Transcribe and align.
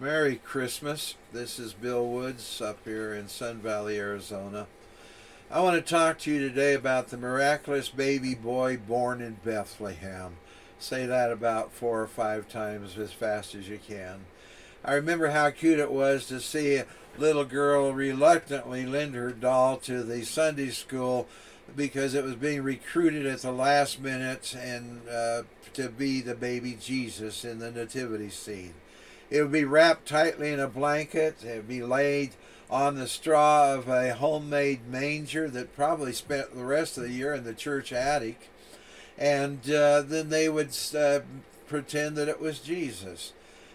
Merry 0.00 0.36
Christmas. 0.36 1.16
This 1.32 1.58
is 1.58 1.72
Bill 1.72 2.06
Woods 2.06 2.60
up 2.60 2.78
here 2.84 3.12
in 3.12 3.26
Sun 3.26 3.58
Valley, 3.58 3.98
Arizona. 3.98 4.68
I 5.50 5.60
want 5.60 5.74
to 5.74 5.82
talk 5.82 6.20
to 6.20 6.30
you 6.30 6.38
today 6.38 6.74
about 6.74 7.08
the 7.08 7.16
miraculous 7.16 7.88
baby 7.88 8.36
boy 8.36 8.76
born 8.76 9.20
in 9.20 9.38
Bethlehem. 9.44 10.36
Say 10.78 11.04
that 11.06 11.32
about 11.32 11.72
four 11.72 12.00
or 12.00 12.06
five 12.06 12.48
times 12.48 12.96
as 12.96 13.10
fast 13.10 13.56
as 13.56 13.68
you 13.68 13.80
can. 13.84 14.20
I 14.84 14.94
remember 14.94 15.30
how 15.30 15.50
cute 15.50 15.80
it 15.80 15.90
was 15.90 16.26
to 16.26 16.38
see 16.38 16.76
a 16.76 16.86
little 17.18 17.44
girl 17.44 17.92
reluctantly 17.92 18.86
lend 18.86 19.16
her 19.16 19.32
doll 19.32 19.78
to 19.78 20.04
the 20.04 20.24
Sunday 20.24 20.70
school 20.70 21.26
because 21.74 22.14
it 22.14 22.22
was 22.22 22.36
being 22.36 22.62
recruited 22.62 23.26
at 23.26 23.42
the 23.42 23.50
last 23.50 24.00
minute 24.00 24.54
and 24.56 25.08
uh, 25.08 25.42
to 25.72 25.88
be 25.88 26.20
the 26.20 26.36
baby 26.36 26.78
Jesus 26.80 27.44
in 27.44 27.58
the 27.58 27.72
nativity 27.72 28.30
scene. 28.30 28.74
It 29.30 29.42
would 29.42 29.52
be 29.52 29.64
wrapped 29.64 30.08
tightly 30.08 30.52
in 30.52 30.60
a 30.60 30.68
blanket. 30.68 31.44
It 31.44 31.56
would 31.56 31.68
be 31.68 31.82
laid 31.82 32.30
on 32.70 32.96
the 32.96 33.06
straw 33.06 33.74
of 33.74 33.88
a 33.88 34.14
homemade 34.14 34.86
manger 34.88 35.48
that 35.48 35.76
probably 35.76 36.12
spent 36.12 36.54
the 36.54 36.64
rest 36.64 36.96
of 36.96 37.04
the 37.04 37.12
year 37.12 37.34
in 37.34 37.44
the 37.44 37.54
church 37.54 37.92
attic. 37.92 38.48
And 39.18 39.70
uh, 39.70 40.02
then 40.02 40.28
they 40.28 40.48
would 40.48 40.76
uh, 40.96 41.20
pretend 41.66 42.16
that 42.16 42.28
it 42.28 42.40
was 42.40 42.60
Jesus. 42.60 43.32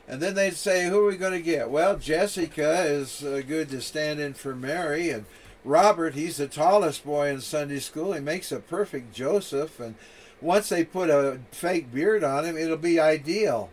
And 0.08 0.22
then 0.22 0.36
they'd 0.36 0.55
say, 0.55 0.88
Who 0.88 1.05
are 1.05 1.09
we 1.09 1.18
going 1.18 1.34
to 1.34 1.42
get? 1.42 1.70
Well, 1.70 1.98
Jessica 1.98 2.84
is 2.84 3.23
uh, 3.23 3.42
good 3.48 3.70
to 3.70 3.81
stand 3.81 4.20
in 4.20 4.34
for 4.34 4.56
Mary. 4.56 5.09
And 5.09 5.26
Robert, 5.64 6.14
he's 6.14 6.38
the 6.38 6.48
tallest 6.48 7.06
boy 7.06 7.30
in 7.30 7.42
Sunday 7.42 7.80
school. 7.80 8.14
He 8.14 8.20
makes 8.20 8.52
a 8.52 8.59
perfect 8.59 9.14
Joseph. 9.14 9.80
And 9.80 9.95
once 10.42 10.70
they 10.70 10.84
put 10.84 11.09
a 11.09 11.40
fake 11.52 11.94
beard 11.94 12.23
on 12.23 12.45
him, 12.45 12.58
it'll 12.58 12.78
be 12.78 13.00
ideal 13.00 13.70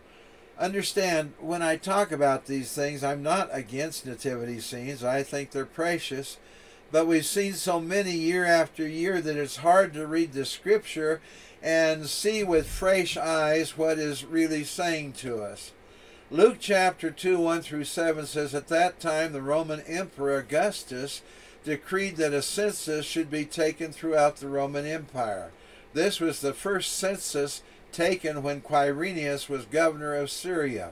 understand 0.61 1.33
when 1.39 1.61
I 1.61 1.75
talk 1.75 2.11
about 2.11 2.45
these 2.45 2.71
things, 2.71 3.03
I'm 3.03 3.23
not 3.23 3.49
against 3.51 4.05
nativity 4.05 4.59
scenes. 4.59 5.03
I 5.03 5.23
think 5.23 5.51
they're 5.51 5.65
precious. 5.65 6.37
But 6.91 7.07
we've 7.07 7.25
seen 7.25 7.53
so 7.53 7.79
many 7.79 8.11
year 8.11 8.45
after 8.45 8.87
year 8.87 9.21
that 9.21 9.37
it's 9.37 9.57
hard 9.57 9.93
to 9.93 10.05
read 10.05 10.33
the 10.33 10.45
scripture 10.45 11.21
and 11.63 12.07
see 12.07 12.43
with 12.43 12.67
fresh 12.67 13.17
eyes 13.17 13.77
what 13.77 13.97
is 13.97 14.25
really 14.25 14.63
saying 14.63 15.13
to 15.13 15.41
us. 15.41 15.71
Luke 16.29 16.57
chapter 16.59 17.09
2, 17.11 17.39
1 17.39 17.61
through 17.61 17.85
7 17.85 18.25
says, 18.25 18.53
At 18.53 18.67
that 18.67 18.99
time 18.99 19.33
the 19.33 19.41
Roman 19.41 19.81
Emperor 19.81 20.37
Augustus 20.37 21.21
decreed 21.63 22.17
that 22.17 22.33
a 22.33 22.41
census 22.41 23.05
should 23.05 23.29
be 23.29 23.45
taken 23.45 23.91
throughout 23.91 24.37
the 24.37 24.47
Roman 24.47 24.85
Empire. 24.85 25.51
This 25.93 26.19
was 26.19 26.39
the 26.39 26.53
first 26.53 26.93
census 26.93 27.61
taken 27.91 28.43
when 28.43 28.61
Quirinius 28.61 29.49
was 29.49 29.65
governor 29.65 30.15
of 30.15 30.31
Syria. 30.31 30.91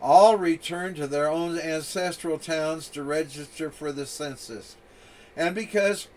All 0.00 0.36
returned 0.36 0.96
to 0.96 1.06
their 1.06 1.30
own 1.30 1.58
ancestral 1.58 2.38
towns 2.38 2.88
to 2.88 3.02
register 3.02 3.70
for 3.70 3.92
the 3.92 4.06
census. 4.06 4.76
And 5.36 5.54
because 5.54 6.08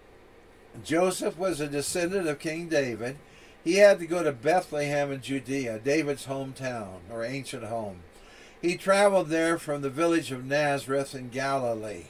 Joseph 0.84 1.38
was 1.38 1.60
a 1.60 1.68
descendant 1.68 2.28
of 2.28 2.40
King 2.40 2.68
David, 2.68 3.18
he 3.64 3.76
had 3.76 4.00
to 4.00 4.08
go 4.08 4.24
to 4.24 4.32
Bethlehem 4.32 5.12
in 5.12 5.22
Judea, 5.22 5.80
David's 5.80 6.26
hometown 6.26 7.00
or 7.12 7.24
ancient 7.24 7.66
home. 7.66 8.02
He 8.62 8.78
traveled 8.78 9.30
there 9.30 9.58
from 9.58 9.82
the 9.82 9.90
village 9.90 10.32
of 10.32 10.46
Nazareth 10.46 11.14
in 11.14 11.30
Galilee. 11.30 12.06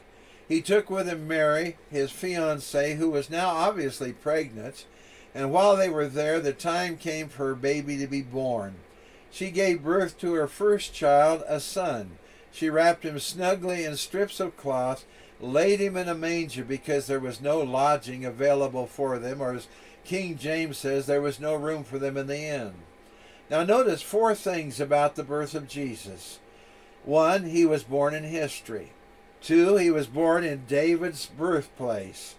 He 0.47 0.61
took 0.61 0.89
with 0.89 1.07
him 1.07 1.27
Mary, 1.27 1.77
his 1.89 2.11
fiancée, 2.11 2.95
who 2.97 3.09
was 3.09 3.29
now 3.29 3.49
obviously 3.49 4.13
pregnant, 4.13 4.85
and 5.37 5.51
while 5.51 5.75
they 5.75 5.87
were 5.87 6.07
there, 6.07 6.39
the 6.39 6.51
time 6.51 6.97
came 6.97 7.29
for 7.29 7.49
her 7.49 7.55
baby 7.55 7.95
to 7.97 8.07
be 8.07 8.23
born. 8.23 8.73
She 9.29 9.51
gave 9.51 9.83
birth 9.83 10.17
to 10.19 10.33
her 10.33 10.47
first 10.47 10.95
child, 10.95 11.43
a 11.47 11.59
son. 11.59 12.17
She 12.51 12.71
wrapped 12.71 13.05
him 13.05 13.19
snugly 13.19 13.85
in 13.85 13.97
strips 13.97 14.39
of 14.39 14.57
cloth, 14.57 15.05
laid 15.39 15.79
him 15.79 15.95
in 15.95 16.09
a 16.09 16.15
manger 16.15 16.63
because 16.63 17.05
there 17.05 17.19
was 17.19 17.39
no 17.39 17.59
lodging 17.59 18.25
available 18.25 18.87
for 18.87 19.19
them, 19.19 19.39
or 19.39 19.53
as 19.53 19.67
King 20.03 20.39
James 20.39 20.79
says, 20.79 21.05
there 21.05 21.21
was 21.21 21.39
no 21.39 21.53
room 21.53 21.83
for 21.83 21.99
them 21.99 22.17
in 22.17 22.25
the 22.25 22.39
inn. 22.39 22.73
Now, 23.47 23.63
notice 23.63 24.01
four 24.01 24.33
things 24.33 24.79
about 24.79 25.15
the 25.15 25.23
birth 25.23 25.53
of 25.53 25.67
Jesus. 25.67 26.39
One, 27.05 27.43
he 27.43 27.63
was 27.63 27.83
born 27.83 28.15
in 28.15 28.23
history. 28.23 28.93
Two, 29.39 29.77
he 29.77 29.91
was 29.91 30.07
born 30.07 30.43
in 30.43 30.65
David's 30.67 31.27
birthplace. 31.27 32.33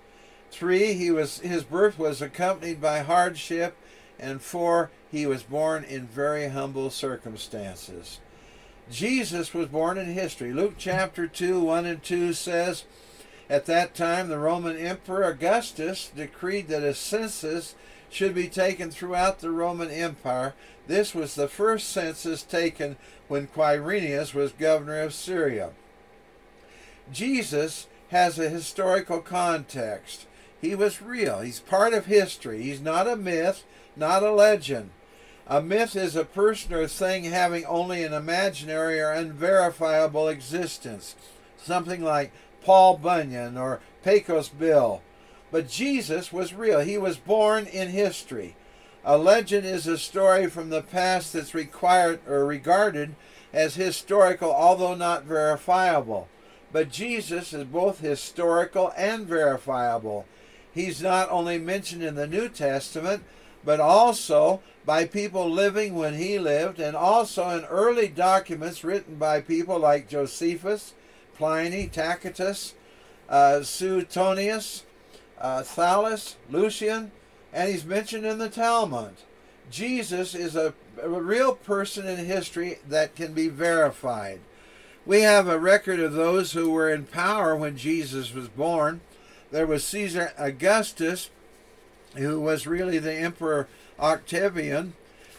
Three, 0.50 0.94
he 0.94 1.10
was 1.10 1.40
his 1.40 1.64
birth 1.64 1.98
was 1.98 2.22
accompanied 2.22 2.80
by 2.80 3.00
hardship, 3.00 3.76
and 4.18 4.40
four, 4.42 4.90
he 5.10 5.26
was 5.26 5.42
born 5.42 5.84
in 5.84 6.06
very 6.06 6.48
humble 6.48 6.90
circumstances. 6.90 8.20
Jesus 8.90 9.52
was 9.52 9.68
born 9.68 9.98
in 9.98 10.06
history. 10.06 10.52
Luke 10.52 10.74
chapter 10.78 11.26
2, 11.26 11.60
1 11.60 11.86
and 11.86 12.02
2 12.02 12.32
says, 12.32 12.84
At 13.50 13.66
that 13.66 13.94
time 13.94 14.28
the 14.28 14.38
Roman 14.38 14.76
Emperor 14.76 15.24
Augustus 15.24 16.10
decreed 16.14 16.68
that 16.68 16.82
a 16.82 16.94
census 16.94 17.74
should 18.10 18.34
be 18.34 18.48
taken 18.48 18.90
throughout 18.90 19.40
the 19.40 19.50
Roman 19.50 19.90
Empire. 19.90 20.54
This 20.86 21.14
was 21.14 21.34
the 21.34 21.48
first 21.48 21.90
census 21.90 22.42
taken 22.42 22.96
when 23.28 23.48
Quirinius 23.48 24.32
was 24.32 24.52
governor 24.52 25.00
of 25.00 25.12
Syria. 25.12 25.72
Jesus 27.12 27.86
has 28.08 28.38
a 28.38 28.48
historical 28.48 29.20
context. 29.20 30.26
He 30.60 30.74
was 30.74 31.02
real. 31.02 31.40
He's 31.40 31.60
part 31.60 31.94
of 31.94 32.06
history. 32.06 32.62
He's 32.62 32.80
not 32.80 33.06
a 33.06 33.16
myth, 33.16 33.64
not 33.96 34.22
a 34.22 34.32
legend. 34.32 34.90
A 35.46 35.62
myth 35.62 35.96
is 35.96 36.14
a 36.14 36.24
person 36.24 36.74
or 36.74 36.86
thing 36.86 37.24
having 37.24 37.64
only 37.64 38.02
an 38.02 38.12
imaginary 38.12 39.00
or 39.00 39.12
unverifiable 39.12 40.28
existence, 40.28 41.14
something 41.56 42.02
like 42.02 42.32
Paul 42.62 42.98
Bunyan 42.98 43.56
or 43.56 43.80
Pecos 44.04 44.48
Bill. 44.48 45.00
But 45.50 45.68
Jesus 45.68 46.32
was 46.32 46.52
real. 46.52 46.80
He 46.80 46.98
was 46.98 47.16
born 47.16 47.66
in 47.66 47.88
history. 47.88 48.56
A 49.04 49.16
legend 49.16 49.64
is 49.64 49.86
a 49.86 49.96
story 49.96 50.48
from 50.48 50.68
the 50.68 50.82
past 50.82 51.32
that's 51.32 51.54
required 51.54 52.20
or 52.28 52.44
regarded 52.44 53.14
as 53.52 53.76
historical, 53.76 54.52
although 54.52 54.94
not 54.94 55.24
verifiable. 55.24 56.28
But 56.70 56.90
Jesus 56.90 57.54
is 57.54 57.64
both 57.64 58.00
historical 58.00 58.92
and 58.96 59.26
verifiable 59.26 60.26
he's 60.78 61.02
not 61.02 61.28
only 61.30 61.58
mentioned 61.58 62.04
in 62.04 62.14
the 62.14 62.26
New 62.26 62.48
Testament, 62.48 63.24
but 63.64 63.80
also 63.80 64.62
by 64.86 65.04
people 65.04 65.50
living 65.50 65.96
when 65.96 66.14
he 66.14 66.38
lived, 66.38 66.78
and 66.78 66.96
also 66.96 67.48
in 67.50 67.64
early 67.64 68.06
documents 68.06 68.84
written 68.84 69.16
by 69.16 69.40
people 69.40 69.78
like 69.78 70.08
Josephus, 70.08 70.94
Pliny, 71.36 71.88
Tacitus, 71.88 72.74
uh, 73.28 73.62
Suetonius, 73.62 74.84
uh, 75.40 75.62
Thallus, 75.62 76.36
Lucian, 76.48 77.10
and 77.52 77.70
he's 77.70 77.84
mentioned 77.84 78.24
in 78.24 78.38
the 78.38 78.48
Talmud. 78.48 79.16
Jesus 79.70 80.34
is 80.34 80.54
a, 80.54 80.72
a 81.02 81.08
real 81.08 81.54
person 81.54 82.06
in 82.06 82.24
history 82.24 82.78
that 82.88 83.16
can 83.16 83.34
be 83.34 83.48
verified. 83.48 84.40
We 85.04 85.22
have 85.22 85.48
a 85.48 85.58
record 85.58 85.98
of 86.00 86.12
those 86.12 86.52
who 86.52 86.70
were 86.70 86.88
in 86.88 87.04
power 87.04 87.56
when 87.56 87.76
Jesus 87.76 88.32
was 88.32 88.48
born 88.48 89.00
there 89.50 89.66
was 89.66 89.84
Caesar 89.86 90.32
Augustus, 90.36 91.30
who 92.16 92.40
was 92.40 92.66
really 92.66 92.98
the 92.98 93.14
Emperor 93.14 93.68
Octavian, 93.98 94.94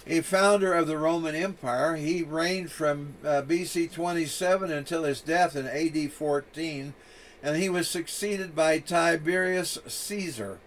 a 0.07 0.21
founder 0.21 0.73
of 0.73 0.87
the 0.87 0.97
Roman 0.97 1.35
Empire. 1.35 1.95
He 1.95 2.23
reigned 2.23 2.71
from 2.71 3.15
uh, 3.23 3.43
BC 3.43 3.91
27 3.91 4.71
until 4.71 5.03
his 5.03 5.21
death 5.21 5.55
in 5.55 5.67
AD 5.67 6.11
14, 6.11 6.93
and 7.43 7.57
he 7.57 7.69
was 7.69 7.87
succeeded 7.87 8.55
by 8.55 8.79
Tiberius 8.79 9.77
Caesar. 9.87 10.59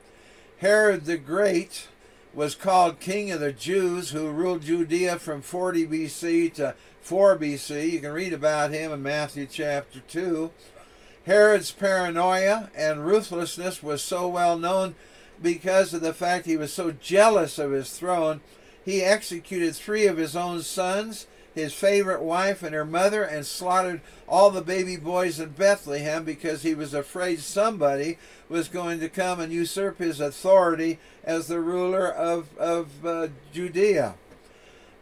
Herod 0.59 1.07
the 1.07 1.19
Great 1.19 1.89
was 2.35 2.55
called 2.55 3.01
King 3.01 3.31
of 3.31 3.41
the 3.41 3.53
Jews, 3.53 4.11
who 4.11 4.31
ruled 4.31 4.63
Judea 4.63 5.19
from 5.19 5.43
40 5.43 5.87
BC 5.87 6.55
to 6.55 6.75
4 7.01 7.37
BC. 7.37 7.91
You 7.91 8.01
can 8.01 8.13
read 8.13 8.33
about 8.33 8.71
him 8.71 8.93
in 8.93 9.03
Matthew 9.03 9.47
chapter 9.47 10.01
2. 10.01 10.51
Herod's 11.25 11.71
paranoia 11.71 12.71
and 12.77 13.07
ruthlessness 13.07 13.83
was 13.83 14.03
so 14.03 14.29
well 14.29 14.59
known 14.59 14.95
because 15.41 15.95
of 15.95 16.01
the 16.01 16.15
fact 16.15 16.47
he 16.47 16.57
was 16.57 16.73
so 16.73 16.93
jealous 16.93 17.59
of 17.59 17.71
his 17.71 17.91
throne. 17.91 18.41
He 18.85 19.03
executed 19.03 19.77
three 19.77 20.07
of 20.07 20.17
his 20.17 20.35
own 20.35 20.63
sons, 20.63 21.27
his 21.55 21.73
favorite 21.73 22.23
wife, 22.23 22.63
and 22.63 22.75
her 22.75 22.85
mother, 22.85 23.23
and 23.23 23.47
slaughtered 23.47 24.01
all 24.29 24.51
the 24.51 24.63
baby 24.63 24.97
boys 24.97 25.39
in 25.39 25.51
Bethlehem 25.51 26.25
because 26.25 26.63
he 26.63 26.75
was 26.75 26.93
afraid 26.93 27.41
somebody 27.41 28.19
was 28.49 28.69
going 28.69 28.99
to 29.01 29.09
come 29.09 29.39
and 29.39 29.53
usurp 29.53 29.99
his 29.99 30.21
authority 30.21 30.99
as 31.23 31.47
the 31.47 31.61
ruler 31.61 32.09
of, 32.09 32.57
of 32.59 33.07
uh, 33.07 33.29
Judea. 33.53 34.15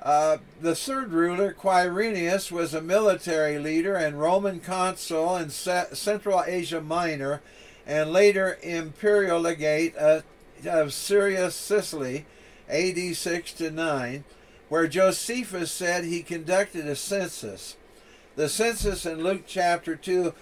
Uh, 0.00 0.38
the 0.62 0.74
third 0.74 1.12
ruler, 1.12 1.52
Quirinius, 1.52 2.50
was 2.50 2.72
a 2.72 2.80
military 2.80 3.58
leader 3.58 3.94
and 3.94 4.18
Roman 4.18 4.60
consul 4.60 5.36
in 5.36 5.50
Central 5.50 6.42
Asia 6.46 6.80
Minor 6.80 7.42
and 7.86 8.10
later 8.10 8.58
imperial 8.62 9.40
legate 9.40 9.94
uh, 9.98 10.22
of 10.64 10.94
Syria, 10.94 11.50
Sicily, 11.50 12.24
AD 12.68 13.14
6 13.14 13.52
to 13.54 13.70
9, 13.70 14.24
where 14.70 14.86
Josephus 14.86 15.70
said 15.70 16.04
he 16.04 16.22
conducted 16.22 16.86
a 16.86 16.96
census. 16.96 17.76
The 18.36 18.48
census 18.48 19.04
in 19.04 19.22
Luke 19.22 19.42
chapter 19.46 19.96
2 19.96 20.32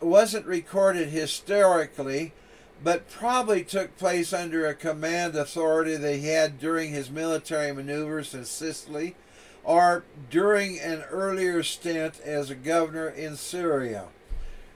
wasn't 0.00 0.46
recorded 0.46 1.08
historically, 1.08 2.32
but 2.82 3.10
probably 3.10 3.62
took 3.62 3.96
place 3.98 4.32
under 4.32 4.66
a 4.66 4.74
command 4.74 5.36
authority 5.36 5.96
that 5.96 6.16
he 6.16 6.28
had 6.28 6.58
during 6.58 6.90
his 6.90 7.10
military 7.10 7.72
maneuvers 7.72 8.34
in 8.34 8.44
Sicily 8.44 9.16
or 9.62 10.04
during 10.30 10.78
an 10.80 11.02
earlier 11.10 11.62
stint 11.62 12.18
as 12.20 12.48
a 12.48 12.54
governor 12.54 13.08
in 13.08 13.36
Syria. 13.36 14.06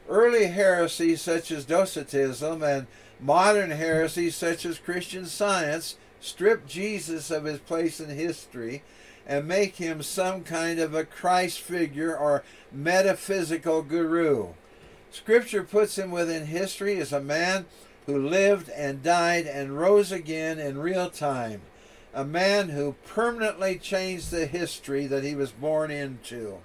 Early 0.09 0.47
heresies 0.47 1.23
such 1.23 1.51
as 1.51 1.65
Docetism 1.65 2.63
and 2.63 2.87
modern 3.19 3.71
heresies 3.71 4.37
such 4.37 4.67
as 4.67 4.79
Christian 4.79 5.25
Science 5.25 5.97
strip 6.21 6.67
Jesus 6.67 7.31
of 7.31 7.45
his 7.45 7.61
place 7.61 8.01
in 8.01 8.11
history 8.11 8.83
and 9.27 9.49
make 9.49 9.77
him 9.77 10.03
some 10.03 10.43
kind 10.43 10.79
of 10.79 10.95
a 10.95 11.05
Christ 11.05 11.61
figure 11.61 12.15
or 12.15 12.45
metaphysical 12.71 13.81
guru. 13.81 14.49
Scripture 15.11 15.63
puts 15.63 15.97
him 15.97 16.11
within 16.11 16.47
history 16.47 16.99
as 16.99 17.13
a 17.13 17.21
man 17.21 17.65
who 18.07 18.19
lived 18.19 18.69
and 18.71 19.03
died 19.03 19.47
and 19.47 19.79
rose 19.79 20.13
again 20.13 20.59
in 20.59 20.79
real 20.79 21.09
time, 21.09 21.63
a 22.13 22.25
man 22.25 22.71
who 22.71 22.95
permanently 23.07 23.79
changed 23.79 24.31
the 24.31 24.47
history 24.47 25.07
that 25.07 25.25
he 25.25 25.35
was 25.35 25.51
born 25.51 25.91
into. 25.91 26.59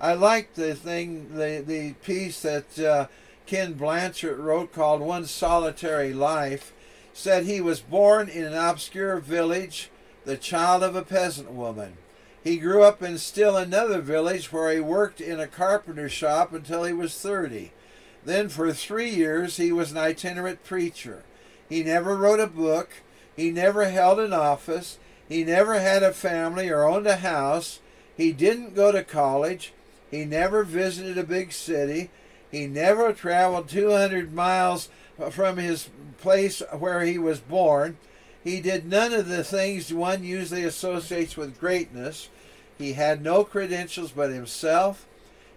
I 0.00 0.14
like 0.14 0.54
the 0.54 0.74
thing, 0.74 1.34
the, 1.34 1.62
the 1.66 1.94
piece 2.04 2.42
that 2.42 2.78
uh, 2.78 3.06
Ken 3.46 3.74
Blanchard 3.74 4.38
wrote 4.38 4.72
called 4.72 5.00
One 5.00 5.26
Solitary 5.26 6.12
Life, 6.12 6.72
said 7.12 7.44
he 7.44 7.60
was 7.60 7.80
born 7.80 8.28
in 8.28 8.44
an 8.44 8.54
obscure 8.54 9.18
village, 9.18 9.90
the 10.24 10.36
child 10.36 10.82
of 10.82 10.94
a 10.94 11.02
peasant 11.02 11.50
woman. 11.50 11.96
He 12.44 12.58
grew 12.58 12.82
up 12.82 13.02
in 13.02 13.18
still 13.18 13.56
another 13.56 14.00
village 14.00 14.52
where 14.52 14.72
he 14.72 14.80
worked 14.80 15.20
in 15.20 15.40
a 15.40 15.48
carpenter 15.48 16.08
shop 16.08 16.52
until 16.52 16.84
he 16.84 16.92
was 16.92 17.18
30. 17.18 17.72
Then 18.26 18.48
for 18.48 18.72
three 18.72 19.08
years 19.08 19.56
he 19.56 19.70
was 19.70 19.92
an 19.92 19.98
itinerant 19.98 20.64
preacher. 20.64 21.22
He 21.68 21.84
never 21.84 22.16
wrote 22.16 22.40
a 22.40 22.48
book. 22.48 22.90
He 23.36 23.52
never 23.52 23.88
held 23.88 24.18
an 24.18 24.32
office. 24.32 24.98
He 25.28 25.44
never 25.44 25.78
had 25.78 26.02
a 26.02 26.12
family 26.12 26.68
or 26.68 26.82
owned 26.82 27.06
a 27.06 27.18
house. 27.18 27.78
He 28.16 28.32
didn't 28.32 28.74
go 28.74 28.90
to 28.90 29.04
college. 29.04 29.72
He 30.10 30.24
never 30.24 30.64
visited 30.64 31.16
a 31.16 31.22
big 31.22 31.52
city. 31.52 32.10
He 32.50 32.66
never 32.66 33.12
traveled 33.12 33.68
200 33.68 34.34
miles 34.34 34.88
from 35.30 35.58
his 35.58 35.88
place 36.18 36.62
where 36.76 37.02
he 37.02 37.18
was 37.18 37.38
born. 37.38 37.96
He 38.42 38.60
did 38.60 38.86
none 38.86 39.12
of 39.12 39.28
the 39.28 39.44
things 39.44 39.94
one 39.94 40.24
usually 40.24 40.64
associates 40.64 41.36
with 41.36 41.60
greatness. 41.60 42.28
He 42.76 42.94
had 42.94 43.22
no 43.22 43.44
credentials 43.44 44.10
but 44.10 44.30
himself. 44.30 45.06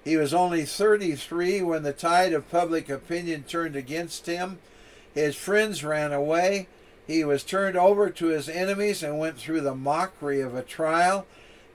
He 0.03 0.17
was 0.17 0.33
only 0.33 0.65
33 0.65 1.61
when 1.61 1.83
the 1.83 1.93
tide 1.93 2.33
of 2.33 2.49
public 2.49 2.89
opinion 2.89 3.43
turned 3.43 3.75
against 3.75 4.25
him. 4.25 4.59
His 5.13 5.35
friends 5.35 5.83
ran 5.83 6.13
away. 6.13 6.67
He 7.05 7.23
was 7.23 7.43
turned 7.43 7.75
over 7.75 8.09
to 8.09 8.27
his 8.27 8.47
enemies 8.47 9.03
and 9.03 9.19
went 9.19 9.37
through 9.37 9.61
the 9.61 9.75
mockery 9.75 10.41
of 10.41 10.55
a 10.55 10.61
trial. 10.61 11.25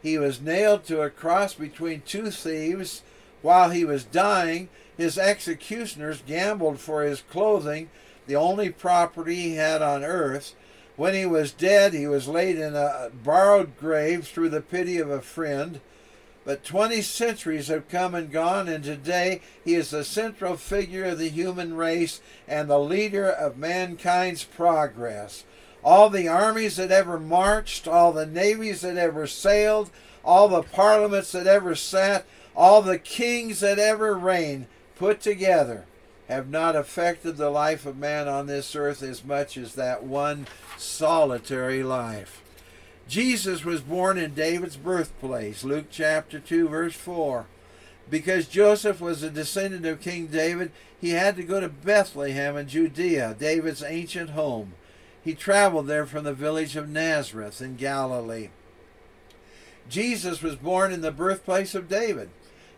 He 0.03 0.17
was 0.19 0.41
nailed 0.41 0.85
to 0.85 1.03
a 1.03 1.11
cross 1.11 1.55
between 1.55 2.03
two 2.03 2.31
thieves. 2.31 3.03
While 3.43 3.71
he 3.71 3.85
was 3.85 4.05
dying, 4.05 4.69
his 4.97 5.19
executioners 5.19 6.23
gambled 6.27 6.79
for 6.79 7.03
his 7.03 7.21
clothing, 7.21 7.91
the 8.27 8.37
only 8.37 8.71
property 8.71 9.35
he 9.35 9.57
had 9.57 9.83
on 9.83 10.05
earth. 10.05 10.55
When 10.97 11.15
he 11.15 11.27
was 11.27 11.51
dead, 11.51 11.93
he 11.93 12.07
was 12.07 12.29
laid 12.29 12.57
in 12.57 12.77
a 12.77 13.11
borrowed 13.13 13.77
grave 13.77 14.27
through 14.27 14.51
the 14.51 14.61
pity 14.61 14.99
of 14.99 15.11
a 15.11 15.21
friend. 15.21 15.81
But 16.45 16.63
20 16.63 17.01
centuries 17.01 17.69
have 17.69 17.89
come 17.89 18.15
and 18.15 18.31
gone, 18.31 18.69
and 18.69 18.85
today 18.85 19.41
he 19.65 19.75
is 19.75 19.91
the 19.91 20.05
central 20.05 20.57
figure 20.57 21.05
of 21.05 21.19
the 21.19 21.31
human 21.31 21.75
race 21.75 22.21
and 22.47 22.69
the 22.69 22.79
leader 22.79 23.29
of 23.31 23.57
mankind's 23.57 24.45
progress. 24.45 25.45
All 25.83 26.11
the 26.11 26.29
armies 26.29 26.77
that 26.77 26.91
ever 26.91 27.19
marched, 27.19 27.89
all 27.89 28.13
the 28.13 28.27
navies 28.27 28.83
that 28.83 28.99
ever 28.99 29.27
sailed, 29.27 29.91
all 30.23 30.49
the 30.49 30.63
parliaments 30.63 31.33
that 31.33 31.47
ever 31.47 31.75
sat, 31.75 32.27
all 32.55 32.83
the 32.83 32.99
kings 32.99 33.61
that 33.61 33.79
ever 33.79 34.15
reigned, 34.15 34.67
put 34.97 35.21
together, 35.21 35.87
have 36.29 36.49
not 36.49 36.77
affected 36.77 37.37
the 37.37 37.51
life 37.51 37.85
of 37.85 37.97
man 37.97 38.29
on 38.29 38.47
this 38.47 38.77
earth 38.77 39.03
as 39.03 39.25
much 39.25 39.57
as 39.57 39.75
that 39.75 40.05
one 40.05 40.47
solitary 40.77 41.83
life. 41.83 42.44
Jesus 43.09 43.65
was 43.65 43.81
born 43.81 44.17
in 44.17 44.35
David's 44.35 44.77
birthplace, 44.77 45.63
Luke 45.63 45.87
chapter 45.91 46.39
2, 46.39 46.69
verse 46.69 46.95
4. 46.95 47.47
Because 48.09 48.49
Joseph 48.49 49.01
was 49.01 49.23
a 49.23 49.31
descendant 49.31 49.87
of 49.87 50.01
King 50.01 50.27
David, 50.27 50.73
he 51.01 51.11
had 51.11 51.37
to 51.37 51.43
go 51.43 51.61
to 51.61 51.69
Bethlehem 51.69 52.57
in 52.57 52.69
Judea, 52.69 53.37
David's 53.39 53.83
ancient 53.83 54.31
home. 54.31 54.75
He 55.23 55.35
traveled 55.35 55.87
there 55.87 56.07
from 56.07 56.25
the 56.25 56.35
village 56.35 56.77
of 56.77 56.89
Nazareth 56.89 57.61
in 57.61 57.77
Galilee. 57.77 58.49
Jesus 59.89 60.43
was 60.43 60.57
born 60.57 60.93
in 60.93 61.01
the 61.01 61.11
birthplace 61.11 61.75
of 61.75 61.89
David. 61.89 62.31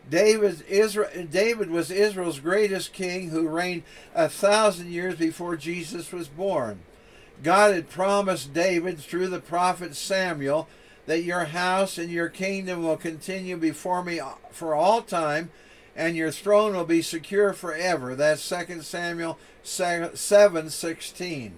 David, 0.09 0.65
Israel, 0.69 1.11
David 1.31 1.71
was 1.71 1.91
Israel's 1.91 2.39
greatest 2.39 2.93
king 2.93 3.31
who 3.31 3.49
reigned 3.49 3.83
a 4.15 4.29
thousand 4.29 4.93
years 4.93 5.17
before 5.17 5.57
Jesus 5.57 6.13
was 6.13 6.29
born. 6.29 6.81
God 7.43 7.75
had 7.75 7.91
promised 7.91 8.53
David 8.53 8.99
through 8.99 9.29
the 9.29 9.41
prophet 9.41 9.95
Samuel 9.95 10.69
that 11.07 11.23
your 11.23 11.47
house 11.47 11.99
and 11.99 12.11
your 12.11 12.29
kingdom 12.29 12.83
will 12.83 12.97
continue 12.97 13.57
before 13.57 14.03
me 14.03 14.21
for 14.51 14.75
all 14.75 15.03
time, 15.03 15.51
and 15.95 16.17
your 16.17 16.31
throne 16.31 16.75
will 16.75 16.85
be 16.85 17.03
secure 17.03 17.53
forever. 17.53 18.15
That's 18.15 18.47
2 18.49 18.83
Samuel 18.83 19.39
7 19.63 20.71
16. 20.71 21.55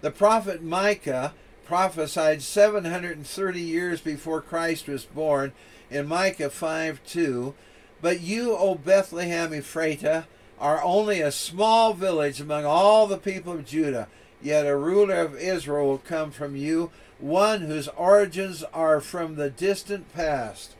The 0.00 0.10
prophet 0.10 0.62
Micah 0.62 1.34
prophesied 1.64 2.42
730 2.42 3.60
years 3.60 4.00
before 4.00 4.40
Christ 4.40 4.88
was 4.88 5.04
born 5.04 5.52
in 5.90 6.08
Micah 6.08 6.50
5 6.50 7.00
2. 7.06 7.54
But 8.00 8.20
you, 8.20 8.56
O 8.56 8.74
Bethlehem 8.74 9.50
Ephratah, 9.50 10.24
are 10.58 10.82
only 10.82 11.20
a 11.20 11.30
small 11.30 11.94
village 11.94 12.40
among 12.40 12.64
all 12.64 13.06
the 13.06 13.18
people 13.18 13.52
of 13.52 13.66
Judah. 13.66 14.08
Yet 14.42 14.66
a 14.66 14.76
ruler 14.76 15.16
of 15.16 15.36
Israel 15.36 15.86
will 15.86 15.98
come 15.98 16.30
from 16.30 16.56
you, 16.56 16.90
one 17.18 17.62
whose 17.62 17.88
origins 17.88 18.64
are 18.72 19.00
from 19.00 19.36
the 19.36 19.50
distant 19.50 20.12
past. 20.14 20.74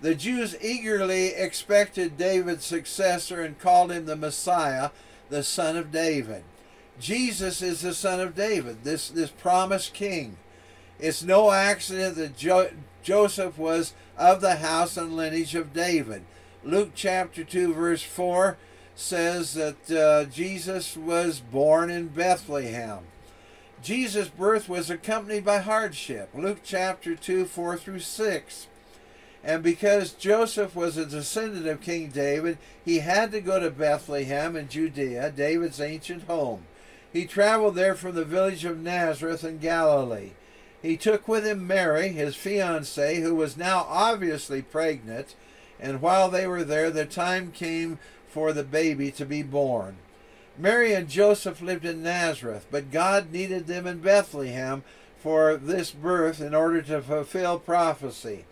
The 0.00 0.14
Jews 0.14 0.56
eagerly 0.60 1.28
expected 1.28 2.18
David's 2.18 2.64
successor 2.64 3.42
and 3.42 3.58
called 3.58 3.92
him 3.92 4.06
the 4.06 4.16
Messiah, 4.16 4.90
the 5.30 5.42
son 5.42 5.76
of 5.76 5.92
David. 5.92 6.42
Jesus 6.98 7.62
is 7.62 7.82
the 7.82 7.94
son 7.94 8.20
of 8.20 8.34
David, 8.34 8.84
this, 8.84 9.08
this 9.08 9.30
promised 9.30 9.94
king. 9.94 10.36
It's 10.98 11.22
no 11.22 11.50
accident 11.52 12.16
that 12.16 12.36
jo- 12.36 12.70
Joseph 13.02 13.58
was 13.58 13.94
of 14.16 14.40
the 14.40 14.56
house 14.56 14.96
and 14.96 15.14
lineage 15.14 15.54
of 15.54 15.72
David. 15.72 16.24
Luke 16.64 16.92
chapter 16.94 17.44
2, 17.44 17.74
verse 17.74 18.02
4 18.02 18.56
says 18.96 19.52
that 19.54 19.90
uh, 19.90 20.24
Jesus 20.24 20.96
was 20.96 21.38
born 21.38 21.90
in 21.90 22.08
Bethlehem. 22.08 23.00
Jesus' 23.82 24.28
birth 24.28 24.68
was 24.68 24.90
accompanied 24.90 25.44
by 25.44 25.58
hardship. 25.58 26.30
Luke 26.34 26.60
chapter 26.64 27.14
2, 27.14 27.44
4 27.44 27.76
through 27.76 28.00
6. 28.00 28.66
And 29.44 29.62
because 29.62 30.12
Joseph 30.12 30.74
was 30.74 30.96
a 30.96 31.06
descendant 31.06 31.68
of 31.68 31.82
King 31.82 32.08
David, 32.08 32.58
he 32.84 32.98
had 32.98 33.30
to 33.32 33.40
go 33.40 33.60
to 33.60 33.70
Bethlehem 33.70 34.56
in 34.56 34.68
Judea, 34.68 35.30
David's 35.30 35.80
ancient 35.80 36.24
home. 36.24 36.64
He 37.12 37.26
traveled 37.26 37.76
there 37.76 37.94
from 37.94 38.14
the 38.14 38.24
village 38.24 38.64
of 38.64 38.78
Nazareth 38.78 39.44
in 39.44 39.58
Galilee. 39.58 40.32
He 40.82 40.96
took 40.96 41.28
with 41.28 41.46
him 41.46 41.66
Mary, 41.66 42.08
his 42.08 42.34
fiancée, 42.34 43.22
who 43.22 43.34
was 43.34 43.56
now 43.56 43.86
obviously 43.88 44.62
pregnant, 44.62 45.34
and 45.78 46.00
while 46.00 46.28
they 46.28 46.46
were 46.46 46.64
there, 46.64 46.90
the 46.90 47.04
time 47.04 47.52
came 47.52 47.98
for 48.36 48.52
the 48.52 48.62
baby 48.62 49.10
to 49.10 49.24
be 49.24 49.42
born. 49.42 49.96
Mary 50.58 50.92
and 50.92 51.08
Joseph 51.08 51.62
lived 51.62 51.86
in 51.86 52.02
Nazareth, 52.02 52.66
but 52.70 52.90
God 52.90 53.32
needed 53.32 53.66
them 53.66 53.86
in 53.86 54.00
Bethlehem 54.00 54.84
for 55.16 55.56
this 55.56 55.90
birth 55.90 56.38
in 56.38 56.54
order 56.54 56.82
to 56.82 57.00
fulfill 57.00 57.58
prophecy. 57.58 58.44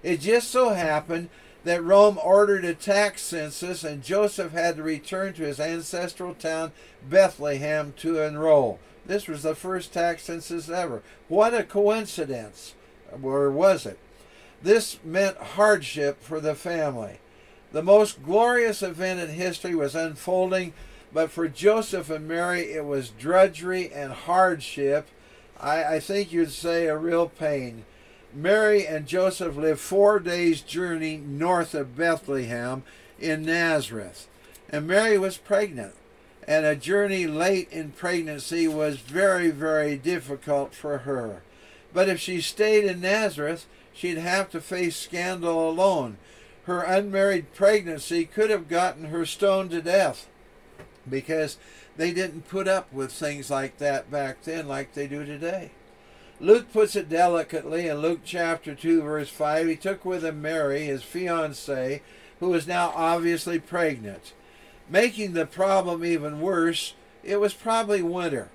It 0.00 0.20
just 0.20 0.48
so 0.48 0.74
happened 0.74 1.28
that 1.64 1.82
Rome 1.82 2.20
ordered 2.22 2.64
a 2.64 2.72
tax 2.72 3.22
census 3.22 3.82
and 3.82 4.04
Joseph 4.04 4.52
had 4.52 4.76
to 4.76 4.84
return 4.84 5.32
to 5.32 5.42
his 5.42 5.58
ancestral 5.58 6.34
town, 6.34 6.70
Bethlehem, 7.02 7.94
to 7.96 8.22
enroll. 8.22 8.78
This 9.04 9.26
was 9.26 9.42
the 9.42 9.56
first 9.56 9.92
tax 9.92 10.22
census 10.22 10.68
ever. 10.68 11.02
What 11.26 11.52
a 11.52 11.64
coincidence! 11.64 12.76
Or 13.20 13.50
was 13.50 13.86
it? 13.86 13.98
This 14.62 15.00
meant 15.02 15.36
hardship 15.36 16.22
for 16.22 16.38
the 16.38 16.54
family. 16.54 17.18
The 17.72 17.82
most 17.82 18.22
glorious 18.22 18.82
event 18.82 19.18
in 19.20 19.30
history 19.30 19.74
was 19.74 19.94
unfolding, 19.94 20.74
but 21.12 21.30
for 21.30 21.48
Joseph 21.48 22.10
and 22.10 22.28
Mary, 22.28 22.72
it 22.72 22.84
was 22.84 23.08
drudgery 23.08 23.90
and 23.90 24.12
hardship. 24.12 25.08
I, 25.58 25.84
I 25.96 26.00
think 26.00 26.32
you'd 26.32 26.52
say 26.52 26.86
a 26.86 26.96
real 26.96 27.28
pain. 27.28 27.84
Mary 28.34 28.86
and 28.86 29.06
Joseph 29.06 29.56
lived 29.56 29.80
four 29.80 30.20
days' 30.20 30.60
journey 30.60 31.16
north 31.16 31.74
of 31.74 31.96
Bethlehem 31.96 32.82
in 33.18 33.42
Nazareth. 33.42 34.28
And 34.68 34.86
Mary 34.86 35.18
was 35.18 35.36
pregnant. 35.38 35.94
And 36.46 36.66
a 36.66 36.76
journey 36.76 37.26
late 37.26 37.70
in 37.70 37.92
pregnancy 37.92 38.66
was 38.68 38.98
very, 38.98 39.50
very 39.50 39.96
difficult 39.96 40.74
for 40.74 40.98
her. 40.98 41.42
But 41.94 42.08
if 42.08 42.20
she 42.20 42.40
stayed 42.40 42.84
in 42.84 43.00
Nazareth, 43.00 43.66
she'd 43.92 44.18
have 44.18 44.50
to 44.50 44.60
face 44.60 44.96
scandal 44.96 45.70
alone. 45.70 46.16
Her 46.64 46.82
unmarried 46.82 47.52
pregnancy 47.54 48.24
could 48.24 48.50
have 48.50 48.68
gotten 48.68 49.06
her 49.06 49.26
stoned 49.26 49.70
to 49.70 49.82
death 49.82 50.28
because 51.08 51.58
they 51.96 52.12
didn't 52.12 52.48
put 52.48 52.68
up 52.68 52.92
with 52.92 53.12
things 53.12 53.50
like 53.50 53.78
that 53.78 54.10
back 54.10 54.42
then 54.42 54.68
like 54.68 54.94
they 54.94 55.06
do 55.06 55.24
today. 55.24 55.72
Luke 56.40 56.72
puts 56.72 56.96
it 56.96 57.08
delicately 57.08 57.86
in 57.86 57.98
Luke 57.98 58.20
chapter 58.24 58.74
2, 58.74 59.02
verse 59.02 59.28
5. 59.28 59.68
He 59.68 59.76
took 59.76 60.04
with 60.04 60.24
him 60.24 60.42
Mary, 60.42 60.84
his 60.84 61.02
fiancee, 61.02 62.00
who 62.40 62.48
was 62.48 62.66
now 62.66 62.92
obviously 62.96 63.60
pregnant. 63.60 64.32
Making 64.88 65.34
the 65.34 65.46
problem 65.46 66.04
even 66.04 66.40
worse, 66.40 66.94
it 67.22 67.38
was 67.38 67.54
probably 67.54 68.02
winter. 68.02 68.50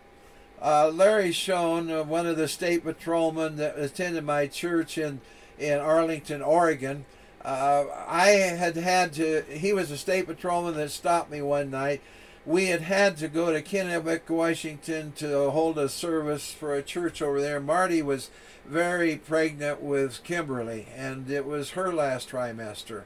Uh, 0.62 0.90
Larry 0.90 1.32
Schoen, 1.32 1.90
uh, 1.90 2.04
one 2.04 2.26
of 2.26 2.36
the 2.36 2.48
state 2.48 2.84
patrolmen 2.84 3.56
that 3.58 3.78
attended 3.78 4.26
my 4.26 4.48
church 4.48 4.98
in, 4.98 5.22
in 5.58 5.80
Arlington, 5.80 6.42
Oregon, 6.42 7.06
uh, 7.48 7.86
I 8.08 8.28
had 8.28 8.76
had 8.76 9.14
to, 9.14 9.44
he 9.50 9.74
was 9.74 9.90
a 9.90 9.98
state 9.98 10.28
patrolman 10.28 10.76
that 10.76 10.92
stopped 10.92 11.32
me 11.32 11.42
one 11.42 11.72
night 11.72 12.02
we 12.48 12.68
had 12.68 12.82
had 12.82 13.18
to 13.18 13.28
go 13.28 13.52
to 13.52 13.62
Kennewick, 13.62 14.30
Washington 14.30 15.12
to 15.18 15.50
hold 15.50 15.78
a 15.78 15.90
service 15.90 16.54
for 16.54 16.74
a 16.74 16.82
church 16.82 17.22
over 17.22 17.42
there. 17.42 17.60
Marty 17.60 18.02
was 18.02 18.32
very 18.66 19.18
pregnant 19.18 19.82
with 19.82 20.24
Kimberly, 20.24 20.88
and 20.96 21.30
it 21.30 21.46
was 21.46 21.72
her 21.72 21.92
last 21.94 22.30
trimester. 22.30 23.04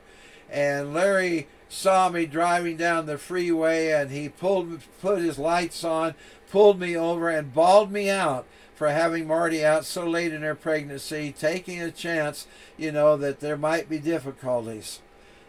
And 0.48 0.93
Larry 0.93 1.48
saw 1.71 2.09
me 2.09 2.25
driving 2.25 2.75
down 2.75 3.05
the 3.05 3.17
freeway, 3.17 3.91
and 3.91 4.11
he 4.11 4.27
pulled, 4.27 4.81
put 5.01 5.19
his 5.19 5.39
lights 5.39 5.85
on, 5.85 6.13
pulled 6.51 6.77
me 6.77 6.97
over, 6.97 7.29
and 7.29 7.53
bawled 7.53 7.91
me 7.91 8.09
out 8.09 8.45
for 8.75 8.89
having 8.89 9.25
Marty 9.25 9.63
out 9.63 9.85
so 9.85 10.05
late 10.05 10.33
in 10.33 10.41
her 10.41 10.53
pregnancy, 10.53 11.33
taking 11.37 11.81
a 11.81 11.89
chance, 11.89 12.45
you 12.77 12.91
know, 12.91 13.15
that 13.15 13.39
there 13.39 13.55
might 13.55 13.87
be 13.87 13.99
difficulties. 13.99 14.99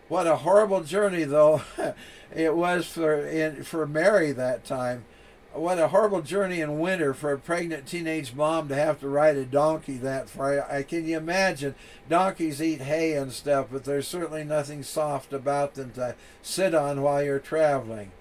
What 0.08 0.28
a 0.28 0.36
horrible 0.36 0.84
journey, 0.84 1.24
though. 1.24 1.62
it 2.34 2.54
was 2.54 2.86
for 2.86 3.26
in, 3.26 3.64
for 3.64 3.84
Mary 3.86 4.30
that 4.30 4.64
time. 4.64 5.04
What 5.54 5.78
a 5.78 5.88
horrible 5.88 6.22
journey 6.22 6.62
in 6.62 6.78
winter 6.80 7.12
for 7.12 7.30
a 7.30 7.38
pregnant 7.38 7.86
teenage 7.86 8.32
mom 8.32 8.68
to 8.68 8.74
have 8.74 9.00
to 9.00 9.08
ride 9.08 9.36
a 9.36 9.44
donkey 9.44 9.98
that 9.98 10.30
far. 10.30 10.62
I 10.70 10.82
can 10.82 11.06
you 11.06 11.18
imagine? 11.18 11.74
Donkeys 12.08 12.62
eat 12.62 12.80
hay 12.80 13.12
and 13.12 13.30
stuff, 13.30 13.66
but 13.70 13.84
there's 13.84 14.08
certainly 14.08 14.44
nothing 14.44 14.82
soft 14.82 15.34
about 15.34 15.74
them 15.74 15.90
to 15.92 16.14
sit 16.40 16.74
on 16.74 17.02
while 17.02 17.22
you're 17.22 17.38
traveling. 17.38 18.12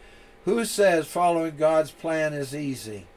Who 0.43 0.65
says 0.65 1.07
following 1.07 1.55
God's 1.55 1.91
plan 1.91 2.33
is 2.33 2.53
easy? 2.53 3.07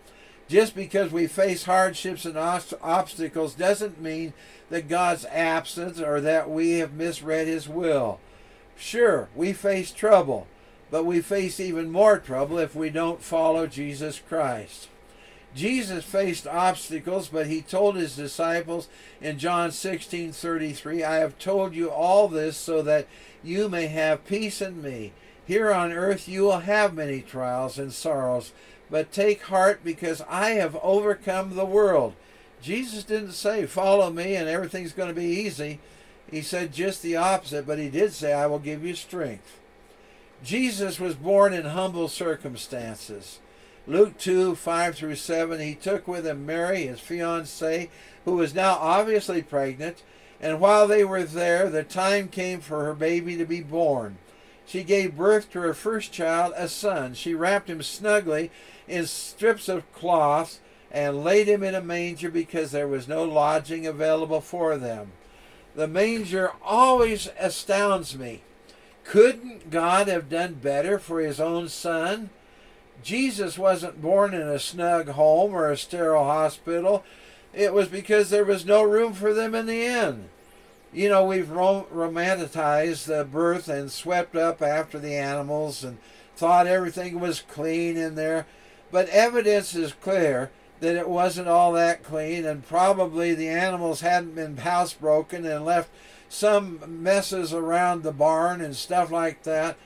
Just 0.46 0.76
because 0.76 1.10
we 1.10 1.26
face 1.26 1.64
hardships 1.64 2.24
and 2.24 2.38
obstacles 2.38 3.54
doesn't 3.54 4.00
mean 4.00 4.32
that 4.70 4.88
God's 4.88 5.24
absent 5.24 5.98
or 6.00 6.20
that 6.20 6.48
we 6.48 6.78
have 6.78 6.92
misread 6.92 7.48
His 7.48 7.68
will. 7.68 8.20
Sure, 8.76 9.28
we 9.34 9.52
face 9.52 9.90
trouble, 9.90 10.46
but 10.94 11.04
we 11.04 11.20
face 11.20 11.58
even 11.58 11.90
more 11.90 12.20
trouble 12.20 12.56
if 12.56 12.76
we 12.76 12.88
don't 12.88 13.20
follow 13.20 13.66
Jesus 13.66 14.20
Christ. 14.28 14.86
Jesus 15.52 16.04
faced 16.04 16.46
obstacles, 16.46 17.26
but 17.26 17.48
he 17.48 17.62
told 17.62 17.96
his 17.96 18.14
disciples 18.14 18.86
in 19.20 19.40
John 19.40 19.72
16:33, 19.72 21.02
"I 21.02 21.16
have 21.16 21.36
told 21.36 21.74
you 21.74 21.90
all 21.90 22.28
this 22.28 22.56
so 22.56 22.80
that 22.82 23.08
you 23.42 23.68
may 23.68 23.88
have 23.88 24.24
peace 24.24 24.62
in 24.62 24.80
me. 24.80 25.10
Here 25.44 25.72
on 25.72 25.90
earth 25.90 26.28
you 26.28 26.44
will 26.44 26.60
have 26.60 26.94
many 26.94 27.22
trials 27.22 27.76
and 27.76 27.92
sorrows, 27.92 28.52
but 28.88 29.10
take 29.10 29.42
heart 29.42 29.80
because 29.82 30.22
I 30.28 30.50
have 30.50 30.76
overcome 30.80 31.56
the 31.56 31.66
world." 31.66 32.14
Jesus 32.62 33.02
didn't 33.02 33.32
say, 33.32 33.66
"Follow 33.66 34.10
me 34.10 34.36
and 34.36 34.48
everything's 34.48 34.92
going 34.92 35.08
to 35.08 35.20
be 35.20 35.24
easy." 35.24 35.80
He 36.30 36.40
said 36.40 36.72
just 36.72 37.02
the 37.02 37.16
opposite, 37.16 37.66
but 37.66 37.80
he 37.80 37.88
did 37.88 38.12
say, 38.12 38.32
"I 38.32 38.46
will 38.46 38.60
give 38.60 38.84
you 38.84 38.94
strength." 38.94 39.58
Jesus 40.44 41.00
was 41.00 41.14
born 41.14 41.54
in 41.54 41.64
humble 41.64 42.06
circumstances. 42.08 43.38
Luke 43.86 44.18
2 44.18 44.54
5 44.54 44.94
through 44.94 45.16
7, 45.16 45.58
he 45.58 45.74
took 45.74 46.06
with 46.06 46.26
him 46.26 46.44
Mary, 46.44 46.86
his 46.86 47.00
fiancee, 47.00 47.90
who 48.26 48.34
was 48.34 48.54
now 48.54 48.74
obviously 48.74 49.42
pregnant, 49.42 50.02
and 50.40 50.60
while 50.60 50.86
they 50.86 51.02
were 51.02 51.24
there, 51.24 51.70
the 51.70 51.82
time 51.82 52.28
came 52.28 52.60
for 52.60 52.84
her 52.84 52.94
baby 52.94 53.36
to 53.38 53.46
be 53.46 53.62
born. 53.62 54.18
She 54.66 54.84
gave 54.84 55.16
birth 55.16 55.50
to 55.52 55.60
her 55.60 55.74
first 55.74 56.12
child, 56.12 56.52
a 56.56 56.68
son. 56.68 57.14
She 57.14 57.34
wrapped 57.34 57.70
him 57.70 57.82
snugly 57.82 58.50
in 58.86 59.06
strips 59.06 59.68
of 59.68 59.90
cloth 59.92 60.60
and 60.90 61.24
laid 61.24 61.48
him 61.48 61.62
in 61.62 61.74
a 61.74 61.82
manger 61.82 62.30
because 62.30 62.70
there 62.70 62.88
was 62.88 63.08
no 63.08 63.24
lodging 63.24 63.86
available 63.86 64.40
for 64.40 64.76
them. 64.76 65.12
The 65.74 65.88
manger 65.88 66.52
always 66.62 67.28
astounds 67.38 68.16
me. 68.16 68.42
Couldn't 69.04 69.70
God 69.70 70.08
have 70.08 70.28
done 70.28 70.54
better 70.54 70.98
for 70.98 71.20
his 71.20 71.38
own 71.38 71.68
son? 71.68 72.30
Jesus 73.02 73.58
wasn't 73.58 74.00
born 74.00 74.32
in 74.34 74.48
a 74.48 74.58
snug 74.58 75.10
home 75.10 75.54
or 75.54 75.70
a 75.70 75.76
sterile 75.76 76.24
hospital. 76.24 77.04
It 77.52 77.74
was 77.74 77.88
because 77.88 78.30
there 78.30 78.44
was 78.44 78.64
no 78.64 78.82
room 78.82 79.12
for 79.12 79.34
them 79.34 79.54
in 79.54 79.66
the 79.66 79.84
inn. 79.84 80.30
You 80.92 81.08
know, 81.08 81.24
we've 81.24 81.50
rom- 81.50 81.84
romanticized 81.92 83.06
the 83.06 83.24
birth 83.24 83.68
and 83.68 83.90
swept 83.90 84.36
up 84.36 84.62
after 84.62 84.98
the 84.98 85.14
animals 85.14 85.84
and 85.84 85.98
thought 86.36 86.66
everything 86.66 87.20
was 87.20 87.42
clean 87.42 87.96
in 87.96 88.14
there. 88.14 88.46
But 88.90 89.08
evidence 89.08 89.74
is 89.74 89.92
clear 89.92 90.50
that 90.80 90.96
it 90.96 91.08
wasn't 91.08 91.48
all 91.48 91.72
that 91.72 92.04
clean, 92.04 92.44
and 92.44 92.66
probably 92.66 93.34
the 93.34 93.48
animals 93.48 94.00
hadn't 94.00 94.34
been 94.34 94.56
housebroken 94.56 95.44
and 95.44 95.64
left 95.64 95.90
some 96.34 96.80
messes 97.02 97.52
around 97.52 98.02
the 98.02 98.12
barn 98.12 98.60
and 98.60 98.74
stuff 98.74 99.10
like 99.10 99.44
that. 99.44 99.76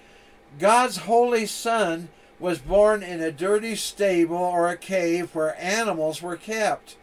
God's 0.58 0.98
holy 0.98 1.46
son 1.46 2.08
was 2.40 2.58
born 2.58 3.02
in 3.02 3.20
a 3.20 3.30
dirty 3.30 3.76
stable 3.76 4.36
or 4.36 4.68
a 4.68 4.76
cave 4.76 5.34
where 5.34 5.60
animals 5.62 6.22
were 6.22 6.36
kept. 6.36 6.96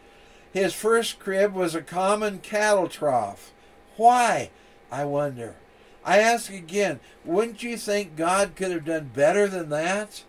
His 0.52 0.74
first 0.74 1.20
crib 1.20 1.54
was 1.54 1.76
a 1.76 1.82
common 1.82 2.40
cattle 2.40 2.88
trough. 2.88 3.52
Why? 3.98 4.50
I 4.92 5.06
wonder. 5.06 5.56
I 6.04 6.20
ask 6.20 6.52
again, 6.52 7.00
wouldn't 7.24 7.62
you 7.62 7.78
think 7.78 8.16
God 8.16 8.56
could 8.56 8.72
have 8.72 8.86
done 8.86 9.12
better 9.14 9.48
than 9.48 9.70
that? 9.70 10.24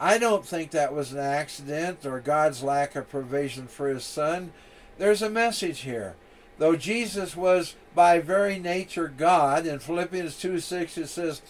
I 0.00 0.18
don't 0.18 0.46
think 0.46 0.70
that 0.70 0.94
was 0.94 1.12
an 1.12 1.18
accident 1.18 2.04
or 2.06 2.20
God's 2.20 2.62
lack 2.62 2.96
of 2.96 3.10
provision 3.10 3.66
for 3.66 3.88
his 3.88 4.04
son. 4.04 4.52
There's 4.98 5.22
a 5.22 5.30
message 5.30 5.80
here. 5.80 6.14
Though 6.58 6.76
Jesus 6.76 7.36
was 7.36 7.74
by 7.94 8.20
very 8.20 8.58
nature 8.58 9.08
God, 9.08 9.66
in 9.66 9.78
Philippians 9.78 10.38
2 10.38 10.60
6 10.60 10.98
it 10.98 11.08
says, 11.08 11.42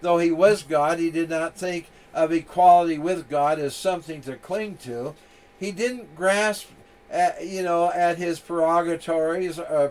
though 0.00 0.18
he 0.18 0.30
was 0.30 0.62
God, 0.62 0.98
he 0.98 1.10
did 1.10 1.30
not 1.30 1.56
think 1.56 1.88
of 2.14 2.32
equality 2.32 2.98
with 2.98 3.28
God 3.28 3.58
as 3.58 3.74
something 3.74 4.20
to 4.22 4.36
cling 4.36 4.76
to. 4.78 5.14
He 5.58 5.72
didn't 5.72 6.16
grasp, 6.16 6.68
at, 7.10 7.46
you 7.46 7.62
know, 7.62 7.90
at 7.92 8.18
his 8.18 8.40
prerogatives, 8.40 9.58
uh, 9.58 9.90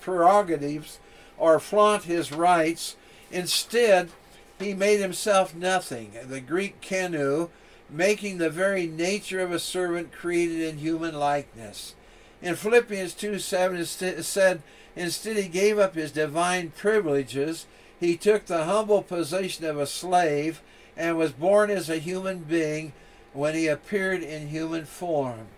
prerogatives 0.00 0.98
or 1.38 1.58
flaunt 1.58 2.04
his 2.04 2.32
rights. 2.32 2.96
Instead, 3.30 4.10
he 4.58 4.74
made 4.74 5.00
himself 5.00 5.54
nothing. 5.54 6.12
The 6.26 6.40
Greek 6.40 6.80
kenu, 6.80 7.48
making 7.88 8.38
the 8.38 8.50
very 8.50 8.86
nature 8.86 9.40
of 9.40 9.52
a 9.52 9.58
servant 9.58 10.12
created 10.12 10.60
in 10.60 10.78
human 10.78 11.14
likeness. 11.14 11.94
In 12.42 12.54
Philippians 12.54 13.14
2 13.14 13.38
7, 13.38 13.76
it 13.78 13.86
said, 14.24 14.62
Instead, 14.96 15.36
he 15.36 15.48
gave 15.48 15.78
up 15.78 15.94
his 15.94 16.10
divine 16.10 16.70
privileges. 16.70 17.66
He 17.98 18.16
took 18.16 18.46
the 18.46 18.64
humble 18.64 19.02
position 19.02 19.64
of 19.66 19.78
a 19.78 19.86
slave 19.86 20.62
and 20.96 21.16
was 21.16 21.32
born 21.32 21.70
as 21.70 21.88
a 21.88 21.98
human 21.98 22.40
being 22.40 22.92
when 23.32 23.54
he 23.54 23.66
appeared 23.66 24.22
in 24.22 24.48
human 24.48 24.84
form. 24.84 25.48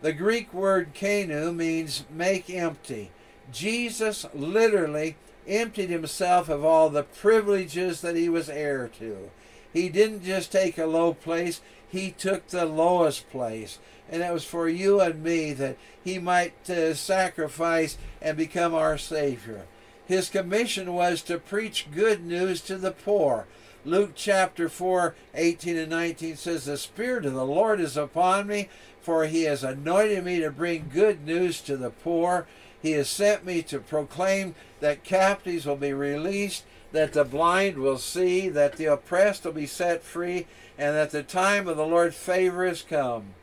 The 0.00 0.12
Greek 0.12 0.54
word 0.54 0.94
kenu 0.94 1.54
means 1.54 2.04
make 2.10 2.48
empty. 2.48 3.10
Jesus 3.52 4.24
literally 4.32 5.16
emptied 5.46 5.90
himself 5.90 6.48
of 6.48 6.64
all 6.64 6.88
the 6.88 7.02
privileges 7.02 8.00
that 8.00 8.16
he 8.16 8.28
was 8.28 8.48
heir 8.48 8.88
to. 8.98 9.30
He 9.72 9.88
didn't 9.88 10.24
just 10.24 10.50
take 10.50 10.78
a 10.78 10.86
low 10.86 11.12
place, 11.12 11.60
he 11.90 12.10
took 12.10 12.48
the 12.48 12.64
lowest 12.66 13.28
place 13.30 13.78
and 14.10 14.22
it 14.22 14.32
was 14.32 14.44
for 14.44 14.68
you 14.68 15.00
and 15.00 15.22
me 15.22 15.52
that 15.52 15.76
he 16.02 16.18
might 16.18 16.68
uh, 16.68 16.92
sacrifice 16.94 17.96
and 18.20 18.36
become 18.36 18.74
our 18.74 18.98
Savior. 18.98 19.66
His 20.04 20.28
commission 20.28 20.92
was 20.92 21.22
to 21.22 21.38
preach 21.38 21.86
good 21.94 22.24
news 22.24 22.60
to 22.62 22.76
the 22.76 22.90
poor. 22.90 23.46
Luke 23.84 24.12
chapter 24.16 24.68
4, 24.68 25.14
18 25.34 25.76
and 25.78 25.90
19 25.90 26.36
says, 26.36 26.64
The 26.64 26.76
Spirit 26.76 27.24
of 27.24 27.34
the 27.34 27.46
Lord 27.46 27.80
is 27.80 27.96
upon 27.96 28.48
me, 28.48 28.68
for 29.00 29.24
he 29.24 29.44
has 29.44 29.62
anointed 29.62 30.24
me 30.24 30.40
to 30.40 30.50
bring 30.50 30.90
good 30.92 31.24
news 31.24 31.60
to 31.62 31.76
the 31.76 31.90
poor. 31.90 32.46
He 32.82 32.92
has 32.92 33.08
sent 33.08 33.46
me 33.46 33.62
to 33.62 33.78
proclaim 33.78 34.56
that 34.80 35.04
captives 35.04 35.64
will 35.64 35.76
be 35.76 35.92
released, 35.92 36.64
that 36.92 37.12
the 37.12 37.24
blind 37.24 37.78
will 37.78 37.98
see, 37.98 38.48
that 38.48 38.76
the 38.76 38.86
oppressed 38.86 39.44
will 39.44 39.52
be 39.52 39.66
set 39.66 40.02
free, 40.02 40.46
and 40.76 40.96
that 40.96 41.10
the 41.10 41.22
time 41.22 41.68
of 41.68 41.76
the 41.76 41.86
Lord's 41.86 42.16
favor 42.16 42.66
has 42.66 42.82
come. 42.82 43.34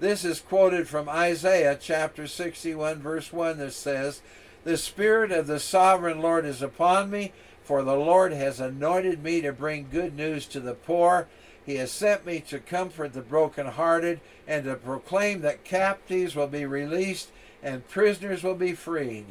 This 0.00 0.24
is 0.24 0.40
quoted 0.40 0.88
from 0.88 1.08
Isaiah 1.08 1.76
chapter 1.80 2.26
61, 2.26 3.00
verse 3.00 3.32
1, 3.32 3.58
that 3.58 3.72
says, 3.72 4.22
The 4.64 4.76
Spirit 4.76 5.32
of 5.32 5.46
the 5.46 5.60
sovereign 5.60 6.20
Lord 6.20 6.44
is 6.44 6.62
upon 6.62 7.10
me, 7.10 7.32
for 7.62 7.82
the 7.82 7.96
Lord 7.96 8.32
has 8.32 8.60
anointed 8.60 9.22
me 9.22 9.40
to 9.42 9.52
bring 9.52 9.88
good 9.90 10.16
news 10.16 10.46
to 10.46 10.60
the 10.60 10.74
poor. 10.74 11.28
He 11.66 11.76
has 11.76 11.90
sent 11.90 12.24
me 12.24 12.40
to 12.48 12.60
comfort 12.60 13.12
the 13.12 13.20
brokenhearted 13.20 14.20
and 14.46 14.64
to 14.64 14.74
proclaim 14.76 15.42
that 15.42 15.64
captives 15.64 16.34
will 16.34 16.46
be 16.46 16.64
released 16.64 17.30
and 17.62 17.86
prisoners 17.88 18.42
will 18.42 18.54
be 18.54 18.72
freed. 18.72 19.26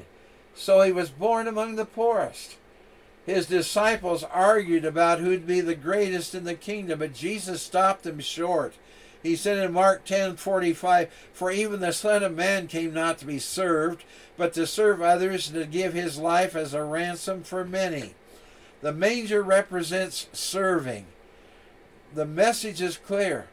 So 0.53 0.81
he 0.81 0.91
was 0.91 1.09
born 1.09 1.47
among 1.47 1.75
the 1.75 1.86
poorest. 1.86 2.57
His 3.27 3.46
disciples 3.46 4.24
argued 4.24 4.86
about 4.86 5.19
who'd 5.19 5.46
be 5.46 5.60
the 5.60 5.75
greatest 5.75 6.34
in 6.34 6.46
the 6.46 6.55
kingdom, 6.55 7.00
but 7.00 7.13
Jesus 7.13 7.62
stopped 7.62 8.03
them 8.03 8.22
short. 8.22 8.75
He 9.22 9.36
said 9.36 9.57
in 9.57 9.74
Mark 9.74 10.05
10:45, 10.05 11.10
"For 11.34 11.51
even 11.51 11.81
the 11.81 11.91
Son 11.91 12.24
of 12.24 12.34
Man 12.34 12.67
came 12.67 12.93
not 12.93 13.17
to 13.17 13.25
be 13.25 13.38
served, 13.38 14.05
but 14.38 14.53
to 14.53 14.65
serve 14.65 15.01
others 15.01 15.50
and 15.50 15.60
to 15.60 15.65
give 15.65 15.93
his 15.93 16.17
life 16.17 16.55
as 16.55 16.74
a 16.74 16.86
ransom 16.86 17.43
for 17.43 17.65
many." 17.65 18.15
The 18.81 18.93
manger 18.93 19.43
represents 19.43 20.27
serving. 20.31 21.07
The 22.15 22.25
message 22.25 22.81
is 22.81 22.96
clear. 22.96 23.48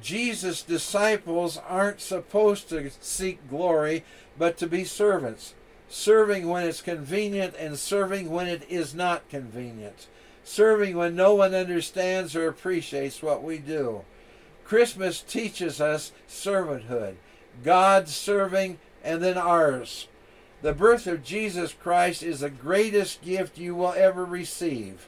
Jesus' 0.00 0.62
disciples 0.62 1.58
aren't 1.68 2.00
supposed 2.00 2.68
to 2.68 2.92
seek 3.00 3.50
glory, 3.50 4.04
but 4.38 4.56
to 4.58 4.68
be 4.68 4.84
servants 4.84 5.54
serving 5.88 6.48
when 6.48 6.66
it's 6.66 6.80
convenient 6.80 7.54
and 7.58 7.78
serving 7.78 8.30
when 8.30 8.46
it 8.46 8.68
is 8.68 8.94
not 8.94 9.28
convenient, 9.28 10.08
serving 10.44 10.96
when 10.96 11.14
no 11.14 11.34
one 11.34 11.54
understands 11.54 12.34
or 12.34 12.48
appreciates 12.48 13.22
what 13.22 13.42
we 13.42 13.58
do. 13.58 14.02
Christmas 14.64 15.22
teaches 15.22 15.80
us 15.80 16.12
servanthood, 16.28 17.14
God's 17.62 18.14
serving 18.14 18.78
and 19.04 19.22
then 19.22 19.38
ours. 19.38 20.08
The 20.62 20.72
birth 20.72 21.06
of 21.06 21.22
Jesus 21.22 21.72
Christ 21.72 22.22
is 22.22 22.40
the 22.40 22.50
greatest 22.50 23.22
gift 23.22 23.58
you 23.58 23.74
will 23.74 23.92
ever 23.92 24.24
receive. 24.24 25.06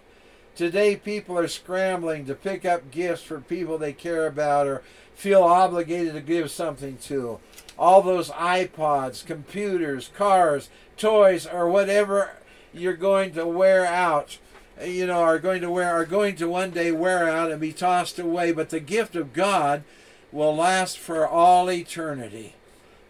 Today, 0.59 0.97
people 0.97 1.39
are 1.39 1.47
scrambling 1.47 2.27
to 2.27 2.35
pick 2.35 2.65
up 2.65 2.91
gifts 2.91 3.23
for 3.23 3.39
people 3.39 3.79
they 3.79 3.93
care 3.93 4.27
about 4.27 4.67
or 4.67 4.83
feel 5.15 5.45
obligated 5.45 6.15
to 6.15 6.21
give 6.21 6.51
something 6.51 6.97
to 7.03 7.39
all 7.79 8.03
those 8.03 8.31
iPods, 8.31 9.25
computers, 9.25 10.11
cars, 10.17 10.69
toys, 10.97 11.47
or 11.47 11.69
whatever 11.69 12.33
you're 12.75 12.95
going 12.95 13.35
to 13.35 13.47
wear 13.47 13.87
out, 13.87 14.39
you 14.85 15.07
know, 15.07 15.21
are 15.21 15.39
going 15.39 15.61
to 15.61 15.71
wear, 15.71 15.95
are 15.95 16.05
going 16.05 16.35
to 16.35 16.49
one 16.49 16.73
day 16.73 16.91
wear 16.91 17.29
out 17.29 17.53
and 17.53 17.61
be 17.61 17.73
tossed 17.73 18.19
away. 18.19 18.51
But 18.51 18.71
the 18.71 18.81
gift 18.81 19.15
of 19.15 19.33
God 19.33 19.85
will 20.33 20.57
last 20.57 20.99
for 20.99 21.25
all 21.25 21.71
eternity. 21.71 22.57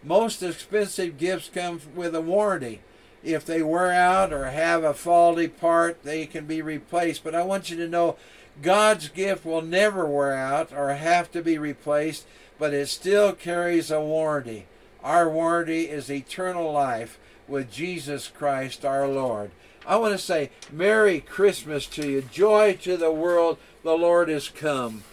Most 0.03 0.43
expensive 0.43 1.17
gifts 1.17 1.49
come 1.51 1.81
with 1.95 2.13
a 2.13 2.21
warranty. 2.21 2.81
If 3.23 3.45
they 3.45 3.61
wear 3.61 3.91
out 3.91 4.31
or 4.31 4.45
have 4.45 4.83
a 4.83 4.93
faulty 4.93 5.47
part, 5.47 6.03
they 6.03 6.25
can 6.25 6.45
be 6.45 6.61
replaced. 6.61 7.23
But 7.23 7.35
I 7.35 7.43
want 7.43 7.69
you 7.69 7.77
to 7.77 7.87
know 7.87 8.15
God's 8.61 9.09
gift 9.09 9.45
will 9.45 9.61
never 9.61 10.05
wear 10.05 10.33
out 10.33 10.71
or 10.73 10.93
have 10.93 11.31
to 11.31 11.41
be 11.41 11.57
replaced 11.57 12.25
but 12.59 12.73
it 12.73 12.89
still 12.89 13.31
carries 13.31 13.89
a 13.89 14.01
warranty. 14.01 14.67
Our 15.01 15.29
warranty 15.29 15.83
is 15.85 16.11
eternal 16.11 16.71
life 16.71 17.17
with 17.47 17.71
Jesus 17.71 18.27
Christ 18.27 18.85
our 18.85 19.07
Lord. 19.07 19.51
I 19.87 19.95
want 19.95 20.11
to 20.11 20.23
say 20.23 20.51
Merry 20.71 21.21
Christmas 21.21 21.87
to 21.87 22.07
you. 22.07 22.21
Joy 22.21 22.77
to 22.81 22.97
the 22.97 23.11
world. 23.11 23.57
The 23.81 23.93
Lord 23.93 24.27
has 24.27 24.49
come. 24.49 25.03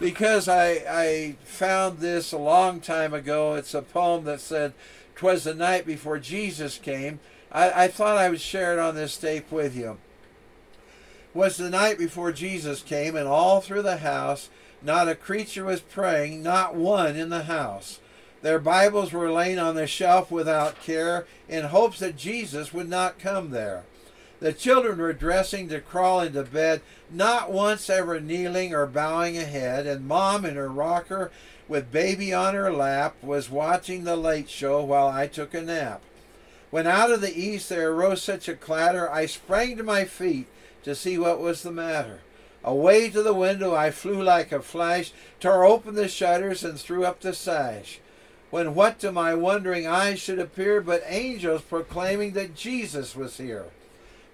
Because 0.00 0.48
I, 0.48 0.82
I 0.88 1.36
found 1.44 1.98
this 1.98 2.32
a 2.32 2.38
long 2.38 2.80
time 2.80 3.12
ago. 3.12 3.54
It's 3.54 3.74
a 3.74 3.82
poem 3.82 4.24
that 4.24 4.40
said, 4.40 4.72
Twas 5.14 5.44
the 5.44 5.54
night 5.54 5.86
before 5.86 6.18
Jesus 6.18 6.78
came. 6.78 7.20
I, 7.54 7.84
I 7.84 7.88
thought 7.88 8.18
I 8.18 8.28
would 8.28 8.40
share 8.40 8.72
it 8.72 8.80
on 8.80 8.96
this 8.96 9.16
tape 9.16 9.50
with 9.50 9.76
you. 9.76 9.98
Was 11.32 11.56
the 11.56 11.70
night 11.70 11.98
before 11.98 12.32
Jesus 12.32 12.82
came, 12.82 13.16
and 13.16 13.26
all 13.26 13.60
through 13.60 13.82
the 13.82 13.98
house 13.98 14.50
not 14.82 15.08
a 15.08 15.14
creature 15.14 15.64
was 15.64 15.80
praying, 15.80 16.42
not 16.42 16.74
one 16.74 17.16
in 17.16 17.30
the 17.30 17.44
house. 17.44 18.00
Their 18.42 18.58
Bibles 18.58 19.12
were 19.12 19.32
laying 19.32 19.58
on 19.58 19.76
the 19.76 19.86
shelf 19.86 20.30
without 20.30 20.82
care, 20.82 21.26
in 21.48 21.64
hopes 21.64 22.00
that 22.00 22.18
Jesus 22.18 22.74
would 22.74 22.90
not 22.90 23.18
come 23.18 23.50
there. 23.50 23.84
The 24.40 24.52
children 24.52 24.98
were 24.98 25.14
dressing 25.14 25.70
to 25.70 25.80
crawl 25.80 26.20
into 26.20 26.42
bed, 26.42 26.82
not 27.10 27.50
once 27.50 27.88
ever 27.88 28.20
kneeling 28.20 28.74
or 28.74 28.86
bowing 28.86 29.38
a 29.38 29.44
head, 29.44 29.86
and 29.86 30.06
Mom 30.06 30.44
in 30.44 30.56
her 30.56 30.68
rocker 30.68 31.30
with 31.66 31.90
baby 31.90 32.34
on 32.34 32.52
her 32.52 32.70
lap 32.70 33.16
was 33.22 33.48
watching 33.48 34.04
the 34.04 34.16
late 34.16 34.50
show 34.50 34.84
while 34.84 35.08
I 35.08 35.26
took 35.28 35.54
a 35.54 35.62
nap. 35.62 36.02
When 36.74 36.88
out 36.88 37.12
of 37.12 37.20
the 37.20 37.32
east 37.32 37.68
there 37.68 37.92
arose 37.92 38.20
such 38.20 38.48
a 38.48 38.56
clatter, 38.56 39.08
I 39.08 39.26
sprang 39.26 39.76
to 39.76 39.84
my 39.84 40.04
feet 40.04 40.48
to 40.82 40.96
see 40.96 41.16
what 41.16 41.38
was 41.38 41.62
the 41.62 41.70
matter. 41.70 42.22
Away 42.64 43.10
to 43.10 43.22
the 43.22 43.32
window 43.32 43.76
I 43.76 43.92
flew 43.92 44.20
like 44.20 44.50
a 44.50 44.60
flash, 44.60 45.12
tore 45.38 45.64
open 45.64 45.94
the 45.94 46.08
shutters, 46.08 46.64
and 46.64 46.76
threw 46.76 47.04
up 47.04 47.20
the 47.20 47.32
sash. 47.32 48.00
When 48.50 48.74
what 48.74 48.98
to 48.98 49.12
my 49.12 49.36
wondering 49.36 49.86
eyes 49.86 50.18
should 50.18 50.40
appear 50.40 50.80
but 50.80 51.04
angels 51.06 51.62
proclaiming 51.62 52.32
that 52.32 52.56
Jesus 52.56 53.14
was 53.14 53.36
here. 53.36 53.66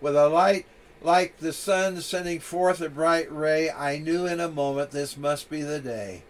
With 0.00 0.16
a 0.16 0.30
light 0.30 0.64
like 1.02 1.40
the 1.40 1.52
sun 1.52 2.00
sending 2.00 2.40
forth 2.40 2.80
a 2.80 2.88
bright 2.88 3.30
ray, 3.30 3.70
I 3.70 3.98
knew 3.98 4.24
in 4.24 4.40
a 4.40 4.48
moment 4.48 4.92
this 4.92 5.14
must 5.14 5.50
be 5.50 5.60
the 5.60 5.78
day. 5.78 6.22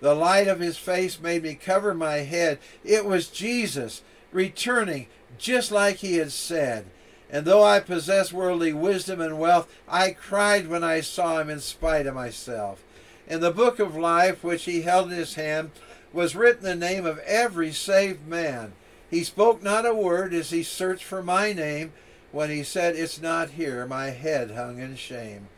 The 0.00 0.16
light 0.16 0.48
of 0.48 0.58
his 0.58 0.76
face 0.76 1.20
made 1.20 1.44
me 1.44 1.54
cover 1.54 1.94
my 1.94 2.16
head. 2.16 2.58
It 2.82 3.04
was 3.04 3.28
Jesus, 3.28 4.02
returning 4.32 5.06
just 5.42 5.72
like 5.72 5.96
he 5.96 6.16
had 6.16 6.32
said. 6.32 6.86
And 7.28 7.44
though 7.44 7.64
I 7.64 7.80
possess 7.80 8.32
worldly 8.32 8.72
wisdom 8.72 9.20
and 9.20 9.38
wealth, 9.38 9.68
I 9.88 10.12
cried 10.12 10.68
when 10.68 10.84
I 10.84 11.00
saw 11.00 11.40
him 11.40 11.50
in 11.50 11.60
spite 11.60 12.06
of 12.06 12.14
myself. 12.14 12.82
In 13.26 13.40
the 13.40 13.50
book 13.50 13.78
of 13.78 13.96
life 13.96 14.44
which 14.44 14.64
he 14.64 14.82
held 14.82 15.10
in 15.10 15.18
his 15.18 15.34
hand 15.34 15.70
was 16.12 16.36
written 16.36 16.62
the 16.62 16.76
name 16.76 17.06
of 17.06 17.18
every 17.20 17.72
saved 17.72 18.26
man. 18.28 18.72
He 19.10 19.24
spoke 19.24 19.62
not 19.62 19.86
a 19.86 19.94
word 19.94 20.32
as 20.32 20.50
he 20.50 20.62
searched 20.62 21.04
for 21.04 21.22
my 21.22 21.52
name. 21.52 21.92
When 22.30 22.48
he 22.48 22.62
said, 22.62 22.96
It's 22.96 23.20
not 23.20 23.50
here, 23.50 23.86
my 23.86 24.10
head 24.10 24.52
hung 24.52 24.78
in 24.78 24.96
shame. 24.96 25.48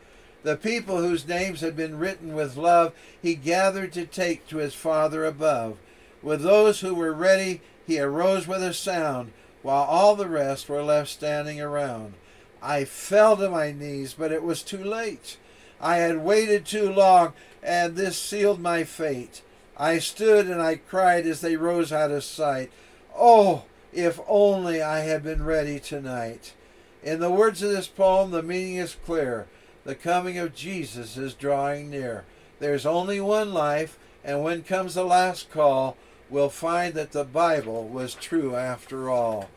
The 0.43 0.57
people 0.57 0.97
whose 0.97 1.27
names 1.27 1.61
had 1.61 1.75
been 1.75 1.97
written 1.97 2.33
with 2.33 2.57
love, 2.57 2.93
he 3.21 3.35
gathered 3.35 3.93
to 3.93 4.05
take 4.05 4.47
to 4.47 4.57
his 4.57 4.73
Father 4.73 5.25
above. 5.25 5.77
With 6.21 6.41
those 6.41 6.81
who 6.81 6.95
were 6.95 7.13
ready, 7.13 7.61
he 7.85 7.99
arose 7.99 8.47
with 8.47 8.63
a 8.63 8.73
sound 8.73 9.31
while 9.65 9.85
all 9.85 10.15
the 10.15 10.29
rest 10.29 10.69
were 10.69 10.83
left 10.83 11.09
standing 11.09 11.59
around. 11.59 12.13
I 12.61 12.85
fell 12.85 13.35
to 13.37 13.49
my 13.49 13.71
knees, 13.71 14.13
but 14.13 14.31
it 14.31 14.43
was 14.43 14.61
too 14.61 14.83
late. 14.83 15.37
I 15.81 15.95
had 15.95 16.23
waited 16.23 16.67
too 16.67 16.93
long, 16.93 17.33
and 17.63 17.95
this 17.95 18.15
sealed 18.15 18.59
my 18.59 18.83
fate. 18.83 19.41
I 19.75 19.97
stood 19.97 20.45
and 20.45 20.61
I 20.61 20.75
cried 20.75 21.25
as 21.25 21.41
they 21.41 21.55
rose 21.55 21.91
out 21.91 22.11
of 22.11 22.23
sight. 22.23 22.71
Oh, 23.17 23.63
if 23.91 24.19
only 24.27 24.83
I 24.83 24.99
had 24.99 25.23
been 25.23 25.43
ready 25.43 25.79
tonight. 25.79 26.53
In 27.01 27.19
the 27.19 27.31
words 27.31 27.63
of 27.63 27.71
this 27.71 27.87
poem, 27.87 28.29
the 28.29 28.43
meaning 28.43 28.75
is 28.75 28.95
clear. 29.03 29.47
The 29.83 29.95
coming 29.95 30.37
of 30.37 30.53
Jesus 30.53 31.17
is 31.17 31.33
drawing 31.33 31.89
near. 31.89 32.25
There's 32.59 32.85
only 32.85 33.19
one 33.19 33.51
life, 33.51 33.97
and 34.23 34.43
when 34.43 34.61
comes 34.61 34.93
the 34.93 35.03
last 35.03 35.49
call, 35.49 35.97
we'll 36.29 36.49
find 36.49 36.93
that 36.95 37.11
the 37.11 37.23
Bible 37.23 37.87
was 37.87 38.15
true 38.15 38.55
after 38.55 39.09
all. 39.09 39.49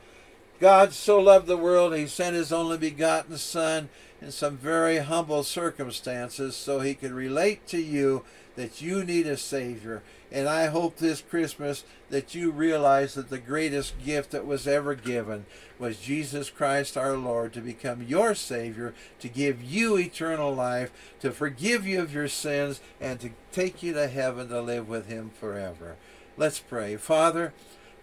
God 0.60 0.92
so 0.92 1.20
loved 1.20 1.46
the 1.46 1.56
world, 1.56 1.94
he 1.94 2.06
sent 2.06 2.34
his 2.34 2.52
only 2.52 2.78
begotten 2.78 3.38
Son 3.38 3.88
in 4.20 4.32
some 4.32 4.56
very 4.56 4.98
humble 4.98 5.44
circumstances 5.44 6.56
so 6.56 6.80
he 6.80 6.94
could 6.94 7.12
relate 7.12 7.66
to 7.68 7.78
you 7.78 8.24
that 8.56 8.82
you 8.82 9.04
need 9.04 9.26
a 9.28 9.36
Savior. 9.36 10.02
And 10.32 10.48
I 10.48 10.66
hope 10.66 10.96
this 10.96 11.22
Christmas 11.22 11.84
that 12.10 12.34
you 12.34 12.50
realize 12.50 13.14
that 13.14 13.30
the 13.30 13.38
greatest 13.38 13.94
gift 14.04 14.32
that 14.32 14.44
was 14.44 14.66
ever 14.66 14.96
given 14.96 15.46
was 15.78 16.00
Jesus 16.00 16.50
Christ 16.50 16.96
our 16.96 17.16
Lord 17.16 17.52
to 17.52 17.60
become 17.60 18.02
your 18.02 18.34
Savior, 18.34 18.94
to 19.20 19.28
give 19.28 19.62
you 19.62 19.96
eternal 19.96 20.52
life, 20.52 20.90
to 21.20 21.30
forgive 21.30 21.86
you 21.86 22.02
of 22.02 22.12
your 22.12 22.28
sins, 22.28 22.80
and 23.00 23.20
to 23.20 23.30
take 23.52 23.82
you 23.82 23.92
to 23.94 24.08
heaven 24.08 24.48
to 24.48 24.60
live 24.60 24.88
with 24.88 25.06
Him 25.06 25.30
forever. 25.38 25.96
Let's 26.38 26.60
pray. 26.60 26.94
Father, 26.96 27.52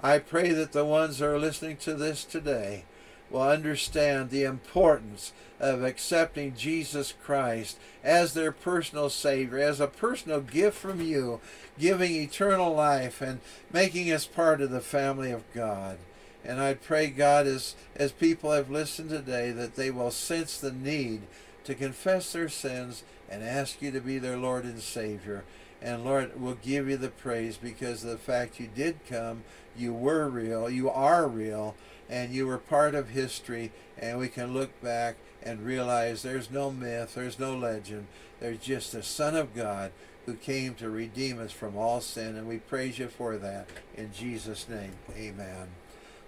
I 0.02 0.20
pray 0.20 0.52
that 0.52 0.74
the 0.74 0.84
ones 0.84 1.20
that 1.20 1.26
are 1.26 1.40
listening 1.40 1.78
to 1.78 1.94
this 1.94 2.26
today 2.26 2.84
will 3.32 3.42
understand 3.42 4.30
the 4.30 4.44
importance 4.44 5.32
of 5.58 5.82
accepting 5.82 6.54
Jesus 6.54 7.14
Christ 7.14 7.80
as 8.04 8.34
their 8.34 8.52
personal 8.52 9.10
Savior, 9.10 9.60
as 9.60 9.80
a 9.80 9.88
personal 9.88 10.42
gift 10.42 10.78
from 10.78 11.00
you, 11.00 11.40
giving 11.80 12.14
eternal 12.14 12.74
life 12.74 13.22
and 13.22 13.40
making 13.72 14.12
us 14.12 14.26
part 14.26 14.60
of 14.60 14.70
the 14.70 14.82
family 14.82 15.32
of 15.32 15.46
God. 15.54 15.98
And 16.44 16.60
I 16.60 16.74
pray, 16.74 17.08
God, 17.08 17.48
as, 17.48 17.76
as 17.96 18.12
people 18.12 18.52
have 18.52 18.70
listened 18.70 19.12
today, 19.12 19.52
that 19.52 19.78
they 19.78 19.92
will 19.92 20.12
sense 20.12 20.58
the 20.58 20.74
need 20.74 21.22
to 21.64 21.74
confess 21.74 22.34
their 22.34 22.50
sins 22.50 23.06
and 23.30 23.44
ask 23.44 23.82
you 23.82 23.92
to 23.92 24.02
be 24.02 24.18
their 24.18 24.38
Lord 24.38 24.66
and 24.66 24.82
Savior. 24.82 25.46
And 25.86 26.04
Lord, 26.04 26.42
we'll 26.42 26.56
give 26.56 26.90
you 26.90 26.98
the 26.98 27.10
praise 27.10 27.58
because 27.58 28.04
of 28.04 28.10
the 28.10 28.18
fact 28.18 28.60
you 28.60 28.68
did 28.74 29.06
come, 29.08 29.44
you 29.78 29.94
were 29.94 30.28
real, 30.28 30.68
you 30.68 30.90
are 30.90 31.28
real, 31.28 31.76
and 32.10 32.34
you 32.34 32.48
were 32.48 32.58
part 32.58 32.96
of 32.96 33.10
history, 33.10 33.72
and 33.96 34.18
we 34.18 34.28
can 34.28 34.52
look 34.52 34.82
back 34.82 35.16
and 35.44 35.64
realize 35.64 36.24
there's 36.24 36.50
no 36.50 36.72
myth, 36.72 37.14
there's 37.14 37.38
no 37.38 37.56
legend, 37.56 38.08
there's 38.40 38.58
just 38.58 38.94
the 38.94 39.04
Son 39.04 39.36
of 39.36 39.54
God 39.54 39.92
who 40.26 40.34
came 40.34 40.74
to 40.74 40.90
redeem 40.90 41.40
us 41.40 41.52
from 41.52 41.78
all 41.78 42.02
sin, 42.02 42.36
and 42.36 42.48
we 42.48 42.58
praise 42.58 42.98
you 42.98 43.08
for 43.08 43.38
that. 43.38 43.68
In 43.96 44.12
Jesus' 44.12 44.68
name, 44.68 44.94
amen. 45.16 45.68